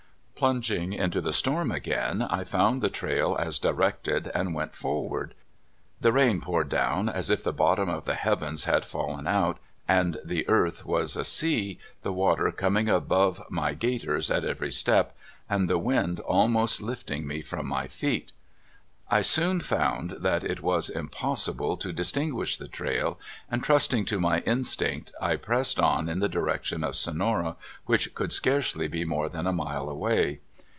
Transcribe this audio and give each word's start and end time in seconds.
Plunging 0.41 0.91
into 0.93 1.21
the 1.21 1.33
storm 1.33 1.69
again, 1.71 2.23
I 2.23 2.43
found 2.45 2.81
the 2.81 2.89
trail 2.89 3.35
as 3.39 3.59
directed, 3.59 4.31
and 4.33 4.55
went 4.55 4.73
forward. 4.73 5.35
The 5.99 6.11
rain 6.11 6.41
poured 6.41 6.67
down 6.67 7.09
as 7.09 7.29
if 7.29 7.43
the 7.43 7.53
bottom 7.53 7.89
of 7.89 8.05
the 8.05 8.15
heavens 8.15 8.63
had 8.63 8.83
fallen 8.83 9.27
out, 9.27 9.59
and 9.87 10.17
the 10.25 10.49
earth 10.49 10.83
was 10.83 11.15
a 11.15 11.23
sea, 11.25 11.77
the 12.01 12.11
water 12.11 12.51
coming 12.51 12.89
above 12.89 13.39
my 13.51 13.75
gaiters 13.75 14.31
at 14.31 14.43
every 14.43 14.71
step, 14.71 15.15
and 15.47 15.69
the 15.69 15.77
wind 15.77 16.21
al 16.27 16.47
most 16.47 16.81
lifting 16.81 17.27
me 17.27 17.43
from 17.43 17.67
my 17.67 17.85
feet. 17.87 18.31
I 19.13 19.23
soon 19.23 19.59
found 19.59 20.11
that 20.11 20.23
30 20.23 20.23
CALIFORNIA 20.23 20.37
SKETCHES. 20.55 20.59
it 20.59 20.63
was 20.63 20.89
impossible 20.89 21.75
to 21.75 21.91
distinguish 21.91 22.55
the 22.55 22.69
trail, 22.69 23.19
and 23.49 23.61
trust 23.61 23.93
ing 23.93 24.05
to 24.05 24.21
my 24.21 24.39
instinct 24.43 25.11
I 25.19 25.35
pressed 25.35 25.81
on 25.81 26.07
in 26.07 26.19
the 26.19 26.29
direction 26.29 26.81
of 26.85 26.95
Sonora, 26.95 27.57
which 27.85 28.15
could 28.15 28.31
scarcely 28.31 28.87
be 28.87 29.03
more 29.03 29.27
than 29.27 29.47
a 29.47 29.51
mile 29.51 29.89
away. 29.89 30.39